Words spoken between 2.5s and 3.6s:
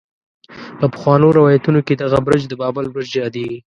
بابل برج يادېږي.